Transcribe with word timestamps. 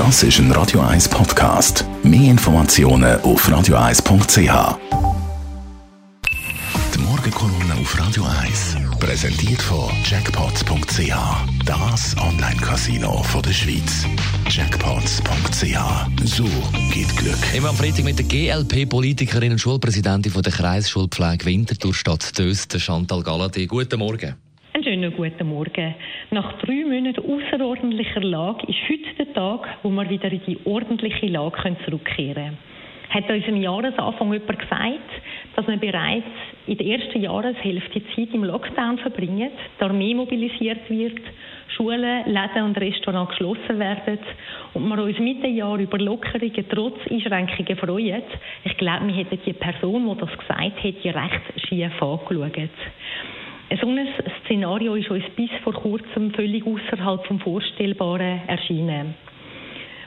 Das 0.00 0.22
ist 0.22 0.38
ein 0.38 0.50
Radio 0.52 0.80
1 0.80 1.10
Podcast. 1.10 1.84
Mehr 2.02 2.30
Informationen 2.30 3.20
auf 3.20 3.46
radio1.ch. 3.46 4.78
Die 6.94 6.98
Morgenkolumne 7.00 7.74
auf 7.78 7.98
Radio 7.98 8.24
1 8.24 8.76
präsentiert 8.98 9.60
von 9.60 9.90
Jackpots.ch. 10.02 11.12
Das 11.66 12.16
Online-Casino 12.16 13.22
der 13.44 13.52
Schweiz. 13.52 14.06
Jackpots.ch. 14.48 16.24
So 16.24 16.48
geht 16.90 17.14
Glück. 17.18 17.54
Immer 17.54 17.68
am 17.68 17.76
Freitag 17.76 18.04
mit 18.04 18.18
der 18.18 18.24
GLP-Politikerin 18.24 19.52
und 19.52 19.58
Schulpräsidentin 19.58 20.32
der 20.32 20.50
Kreisschulpflege 20.50 21.44
Winterthur 21.44 21.92
Stadt 21.92 22.38
Dösten, 22.38 22.80
Chantal 22.80 23.22
Galladay. 23.22 23.66
Guten 23.66 23.98
Morgen. 23.98 24.34
Schönen 25.00 25.16
guten 25.16 25.48
Morgen. 25.48 25.94
Nach 26.30 26.58
drei 26.58 26.84
Monaten 26.84 27.24
außerordentlicher 27.24 28.20
Lage 28.20 28.66
ist 28.66 28.76
heute 28.86 29.14
der 29.16 29.32
Tag, 29.32 29.66
wo 29.82 29.88
wir 29.88 30.10
wieder 30.10 30.30
in 30.30 30.42
die 30.46 30.58
ordentliche 30.66 31.26
Lage 31.26 31.74
zurückkehren 31.86 32.34
können. 32.34 32.58
Hat 33.08 33.30
uns 33.30 33.48
am 33.48 33.56
Jahresanfang 33.56 34.30
jemand 34.30 34.58
gesagt, 34.58 35.10
dass 35.56 35.66
man 35.66 35.80
bereits 35.80 36.26
in 36.66 36.76
der 36.76 36.86
ersten 36.86 37.22
Jahreshälfte 37.22 38.02
Zeit 38.14 38.34
im 38.34 38.44
Lockdown 38.44 38.98
verbringt, 38.98 39.52
die 39.80 39.82
Armee 39.82 40.12
mobilisiert 40.12 40.90
wird, 40.90 41.18
Schulen, 41.74 42.26
Läden 42.26 42.64
und 42.64 42.78
Restaurants 42.78 43.30
geschlossen 43.30 43.78
werden 43.78 44.18
und 44.74 44.86
wir 44.86 45.02
uns 45.02 45.18
mit 45.18 45.42
dem 45.42 45.56
Jahr 45.56 45.78
über 45.78 45.98
Lockerungen 45.98 46.66
trotz 46.68 46.98
Einschränkungen 47.10 47.78
freuen. 47.78 48.22
Ich 48.64 48.76
glaube, 48.76 49.06
wir 49.06 49.14
hätten 49.14 49.38
die 49.46 49.54
Person, 49.54 50.10
die 50.12 50.20
das 50.20 50.38
gesagt 50.38 50.84
hat, 50.84 50.84
recht 50.84 51.68
schief 51.68 52.02
angeschaut. 52.02 52.68
So 53.78 53.86
ein 53.86 54.08
Szenario 54.44 54.96
ist 54.96 55.10
uns 55.10 55.22
bis 55.36 55.50
vor 55.62 55.72
kurzem 55.72 56.32
völlig 56.32 56.66
außerhalb 56.66 57.24
vom 57.26 57.38
Vorstellbaren 57.38 58.40
erschienen. 58.48 59.14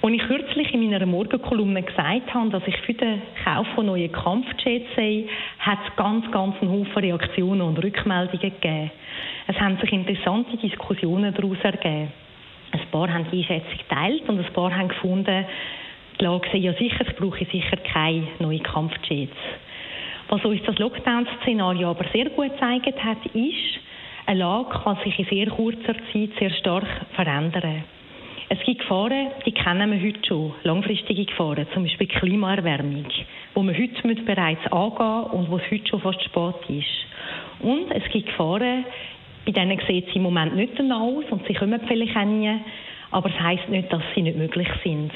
Als 0.00 0.14
ich 0.14 0.22
kürzlich 0.22 0.72
in 0.72 0.88
meiner 0.88 1.04
Morgenkolumne 1.04 1.82
gesagt 1.82 2.32
habe, 2.32 2.48
dass 2.48 2.66
ich 2.66 2.76
für 2.78 2.94
den 2.94 3.20
Kauf 3.44 3.66
von 3.74 3.84
neuen 3.84 4.10
Kampfjets 4.10 4.86
sei, 4.96 5.26
hat 5.58 5.78
es 5.86 5.94
ganz, 5.96 6.30
ganz 6.30 6.56
einen 6.62 6.70
Haufen 6.70 7.02
Reaktionen 7.02 7.60
und 7.60 7.84
Rückmeldungen 7.84 8.40
gegeben. 8.40 8.90
Es 9.46 9.60
haben 9.60 9.76
sich 9.76 9.92
interessante 9.92 10.56
Diskussionen 10.56 11.34
daraus 11.34 11.58
ergeben. 11.62 12.08
Ein 12.72 12.80
paar 12.90 13.12
haben 13.12 13.26
die 13.30 13.40
Einschätzung 13.40 13.76
geteilt 13.76 14.26
und 14.26 14.38
ein 14.38 14.52
paar 14.54 14.74
haben 14.74 14.88
gefunden, 14.88 15.44
die 16.18 16.24
Lage 16.24 16.48
sei 16.50 16.58
ja 16.58 16.72
sicher, 16.72 17.04
es 17.06 17.14
brauche 17.16 17.44
sicher 17.44 17.76
keine 17.76 18.26
neuen 18.38 18.62
Kampfjets. 18.62 19.36
Was 20.30 20.44
uns 20.44 20.62
das 20.64 20.78
Lockdown-Szenario 20.78 21.90
aber 21.90 22.04
sehr 22.12 22.26
gut 22.30 22.52
gezeigt 22.52 23.02
hat, 23.02 23.26
ist, 23.34 23.80
eine 24.26 24.38
Lage 24.38 24.68
kann 24.78 24.96
sich 25.02 25.18
in 25.18 25.24
sehr 25.24 25.46
kurzer 25.48 25.94
Zeit 26.12 26.30
sehr 26.38 26.50
stark 26.50 26.86
verändern. 27.16 27.82
Es 28.48 28.60
gibt 28.60 28.82
Gefahren, 28.82 29.32
die 29.44 29.50
kennen 29.50 29.90
wir 29.90 30.00
heute 30.08 30.20
schon, 30.24 30.54
langfristige 30.62 31.24
Gefahren, 31.24 31.66
zum 31.74 31.82
Beispiel 31.82 32.06
Klimaerwärmung, 32.06 33.06
wo 33.54 33.64
wir 33.64 33.76
heute 33.76 34.22
bereits 34.22 34.64
angehen 34.70 35.24
und 35.32 35.50
wo 35.50 35.56
es 35.56 35.68
heute 35.68 35.88
schon 35.88 36.00
fast 36.00 36.22
spät 36.22 36.54
ist. 36.68 37.06
Und 37.58 37.90
es 37.90 38.08
gibt 38.12 38.26
Gefahren, 38.26 38.84
bei 39.44 39.50
denen 39.50 39.80
sieht 39.88 40.10
es 40.10 40.14
im 40.14 40.22
Moment 40.22 40.54
nicht 40.54 40.78
danach 40.78 41.00
aus 41.00 41.24
und 41.30 41.44
sie 41.48 41.54
kommen 41.54 41.80
vielleicht 41.88 42.16
auch 42.16 42.24
nie, 42.24 42.56
aber 43.10 43.30
es 43.30 43.40
heisst 43.40 43.68
nicht, 43.68 43.92
dass 43.92 44.02
sie 44.14 44.22
nicht 44.22 44.38
möglich 44.38 44.68
sind. 44.84 45.10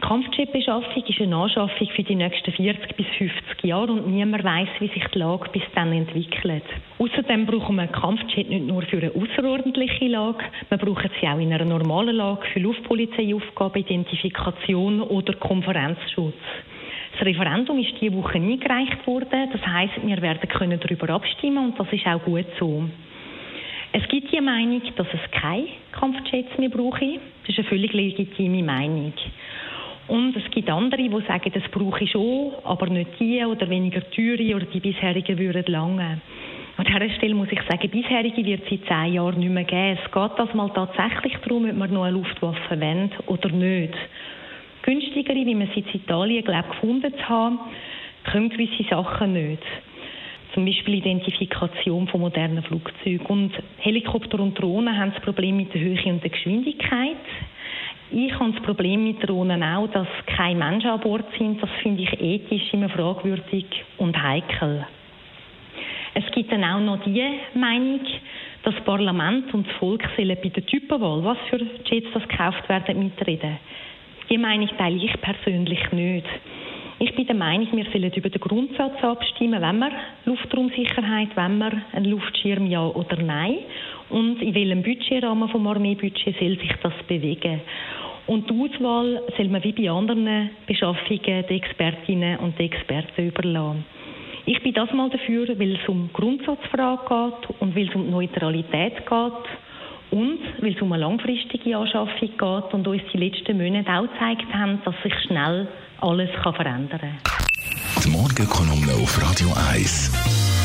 Kampfjet-Beschaffung 0.00 1.04
ist 1.04 1.20
eine 1.20 1.36
Anschaffung 1.36 1.88
für 1.88 2.02
die 2.02 2.14
nächsten 2.14 2.52
40 2.52 2.96
bis 2.96 3.06
50 3.18 3.64
Jahre 3.64 3.92
und 3.92 4.08
niemand 4.08 4.44
weiß, 4.44 4.68
wie 4.78 4.88
sich 4.88 5.04
die 5.14 5.18
Lage 5.18 5.48
bis 5.52 5.62
dann 5.74 5.92
entwickelt. 5.92 6.64
Außerdem 6.98 7.46
brauchen 7.46 7.76
wir 7.76 7.82
einen 7.82 7.92
Kampfjet 7.92 8.48
nicht 8.48 8.66
nur 8.66 8.82
für 8.82 8.98
eine 8.98 9.10
außerordentliche 9.10 10.06
Lage, 10.08 10.44
wir 10.68 10.78
brauchen 10.78 11.10
sie 11.20 11.26
auch 11.26 11.38
in 11.38 11.52
einer 11.52 11.64
normalen 11.64 12.16
Lage 12.16 12.46
für 12.52 12.60
Luftpolizeiaufgaben, 12.60 13.82
Identifikation 13.82 15.00
oder 15.00 15.32
Konferenzschutz. 15.34 16.34
Das 17.18 17.26
Referendum 17.26 17.78
ist 17.78 17.94
diese 17.98 18.14
Woche 18.14 18.34
eingereicht 18.34 19.06
worden. 19.06 19.48
Das 19.50 19.66
heißt, 19.66 19.94
wir 20.04 20.20
werden 20.20 20.48
können 20.48 20.78
darüber 20.78 21.14
abstimmen 21.14 21.64
und 21.64 21.80
das 21.80 21.90
ist 21.90 22.06
auch 22.06 22.22
gut 22.22 22.46
so. 22.60 22.84
Es 23.92 24.06
gibt 24.08 24.30
die 24.30 24.40
Meinung, 24.42 24.82
dass 24.94 25.06
es 25.10 25.30
keine 25.30 25.68
Kampfjets 25.92 26.58
mehr 26.58 26.68
brauche. 26.68 27.18
Das 27.40 27.48
ist 27.48 27.58
eine 27.60 27.68
völlig 27.68 27.94
legitime 27.94 28.62
Meinung. 28.62 29.14
Und 30.08 30.36
es 30.36 30.48
gibt 30.50 30.70
andere, 30.70 31.02
die 31.02 31.26
sagen, 31.26 31.50
das 31.52 31.64
brauche 31.70 32.04
ich 32.04 32.10
schon, 32.10 32.52
aber 32.64 32.86
nicht 32.86 33.18
die 33.18 33.44
oder 33.44 33.68
weniger 33.68 34.08
teure 34.10 34.54
oder 34.54 34.66
die 34.66 34.80
bisherigen 34.80 35.38
würden 35.38 35.64
lange. 35.66 36.20
An 36.76 36.84
dieser 36.84 37.10
Stelle 37.16 37.34
muss 37.34 37.50
ich 37.50 37.60
sagen, 37.62 37.90
bisherige 37.90 38.44
wird 38.44 38.64
es 38.64 38.70
seit 38.70 38.86
zehn 38.86 39.14
Jahren 39.14 39.40
nicht 39.40 39.50
mehr 39.50 39.64
geben. 39.64 39.98
Es 40.04 40.12
geht 40.12 40.30
das 40.36 40.54
mal 40.54 40.68
tatsächlich 40.70 41.34
darum, 41.42 41.68
ob 41.68 41.76
man 41.76 41.92
noch 41.92 42.04
eine 42.04 42.18
Luftwaffe 42.18 42.78
wendet 42.78 43.14
oder 43.26 43.48
nicht. 43.48 43.94
Günstigere, 44.82 45.46
wie 45.46 45.54
man 45.54 45.68
sie 45.74 45.80
in 45.80 46.00
Italien 46.00 46.44
glaube 46.44 46.68
gefunden 46.68 47.12
haben, 47.28 47.58
können 48.24 48.50
gewisse 48.50 48.84
Sachen 48.88 49.32
nicht. 49.32 49.62
Zum 50.54 50.64
Beispiel 50.64 50.94
Identifikation 50.94 52.06
von 52.08 52.20
modernen 52.20 52.62
Flugzeugen. 52.62 53.26
Und 53.26 53.52
Helikopter 53.78 54.38
und 54.38 54.54
Drohnen 54.54 54.96
haben 54.96 55.12
das 55.14 55.22
Problem 55.22 55.56
mit 55.56 55.74
der 55.74 55.80
Höhe 55.80 56.04
und 56.04 56.22
der 56.22 56.30
Geschwindigkeit. 56.30 57.16
Ich 58.10 58.32
habe 58.38 58.52
das 58.52 58.62
Problem 58.62 59.02
mit 59.02 59.28
Drohnen 59.28 59.62
auch, 59.62 59.88
dass 59.88 60.06
keine 60.26 60.64
Menschen 60.64 60.90
an 60.90 61.00
Bord 61.00 61.24
sind. 61.38 61.60
Das 61.60 61.70
finde 61.82 62.04
ich 62.04 62.20
ethisch 62.20 62.72
immer 62.72 62.88
fragwürdig 62.88 63.66
und 63.98 64.20
heikel. 64.22 64.86
Es 66.14 66.24
gibt 66.32 66.52
dann 66.52 66.64
auch 66.64 66.80
noch 66.80 67.02
die 67.04 67.22
Meinung, 67.54 68.00
das 68.62 68.74
Parlament 68.84 69.52
und 69.52 69.66
das 69.66 69.76
Volk 69.76 70.08
sollen 70.16 70.36
bei 70.40 70.48
der 70.48 70.64
Typenwahl, 70.64 71.24
was 71.24 71.38
für 71.50 71.60
Jets 71.84 72.06
das 72.14 72.26
gekauft 72.28 72.68
werden, 72.68 72.98
mitreden. 73.00 73.58
Die 74.30 74.38
Meinung 74.38 74.68
teile 74.78 74.96
ich 74.96 75.12
persönlich 75.20 75.92
nicht. 75.92 76.26
Ich 76.98 77.14
bin 77.14 77.26
der 77.26 77.36
Meinung, 77.36 77.68
wir 77.72 77.84
sollen 77.92 78.10
über 78.12 78.30
den 78.30 78.40
Grundsatz 78.40 79.02
abstimmen, 79.02 79.60
wenn 79.60 79.78
wir 79.78 79.92
Luftraumsicherheit, 80.24 81.28
wenn 81.34 81.58
wir 81.58 81.72
einen 81.92 82.06
Luftschirm 82.06 82.66
ja 82.66 82.86
oder 82.86 83.16
nein 83.20 83.58
und 84.10 84.40
in 84.40 84.54
welchem 84.54 84.82
Budgetrahmen 84.82 85.48
vom 85.48 85.66
Armeebudget 85.66 86.36
soll 86.38 86.58
sich 86.58 86.72
das 86.82 86.92
bewegen. 87.08 87.60
Und 88.26 88.50
die 88.50 88.54
Auswahl 88.54 89.22
soll 89.36 89.48
man 89.48 89.62
wie 89.62 89.72
bei 89.72 89.90
anderen 89.90 90.50
Beschaffungen 90.66 91.46
den 91.46 91.48
Expertinnen 91.48 92.38
und 92.38 92.58
den 92.58 92.72
Experten 92.72 93.28
überlassen. 93.28 93.84
Ich 94.46 94.62
bin 94.62 94.74
das 94.74 94.92
mal 94.92 95.10
dafür, 95.10 95.48
weil 95.58 95.76
es 95.76 95.88
um 95.88 96.10
Grundsatzfrage 96.12 97.02
geht 97.08 97.60
und 97.60 97.74
weil 97.74 97.88
es 97.88 97.94
um 97.94 98.10
Neutralität 98.10 98.98
geht 98.98 100.12
und 100.12 100.38
weil 100.60 100.74
es 100.74 100.80
um 100.80 100.92
eine 100.92 101.02
langfristige 101.02 101.76
Anschaffung 101.76 102.30
geht 102.30 102.74
und 102.74 102.86
uns 102.86 103.02
die 103.12 103.18
letzten 103.18 103.58
Monate 103.58 103.90
auch 103.90 104.02
gezeigt 104.02 104.52
haben, 104.52 104.80
dass 104.84 104.94
sich 105.02 105.14
schnell 105.26 105.68
alles 106.00 106.30
kann 106.42 106.54
verändern 106.54 107.00
kann. 107.00 107.18
Die 108.04 108.10
Morgenkolumne 108.10 108.92
auf 109.02 109.20
Radio 109.20 109.48
1. 109.72 110.55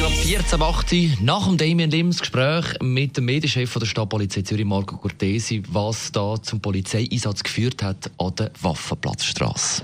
Jetzt 0.00 0.50
gerade 0.50 0.62
14 0.62 0.62
8 0.62 1.20
nach 1.20 1.46
dem 1.46 1.58
Damien 1.58 1.90
Lims 1.90 2.20
Gespräch 2.20 2.64
mit 2.80 3.18
dem 3.18 3.26
Medienchef 3.26 3.74
der 3.74 3.84
Stadtpolizei 3.84 4.40
Zürich, 4.40 4.64
Marco 4.64 4.96
Cortesi, 4.96 5.62
was 5.68 6.10
da 6.10 6.36
zum 6.40 6.58
Polizeieinsatz 6.58 7.42
geführt 7.42 7.82
hat 7.82 8.10
an 8.16 8.34
der 8.34 8.50
Waffenplatzstraße. 8.62 9.82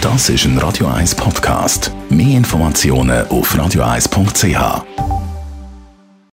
Das 0.00 0.28
ist 0.30 0.44
ein 0.46 0.56
Radio 0.56 0.86
1 0.86 1.14
Podcast. 1.14 1.92
Mehr 2.08 2.38
Informationen 2.38 3.26
auf 3.28 3.54
radio1.ch. 3.54 5.17